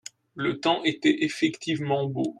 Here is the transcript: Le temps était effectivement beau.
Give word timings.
Le 0.33 0.59
temps 0.59 0.83
était 0.83 1.23
effectivement 1.25 2.05
beau. 2.07 2.23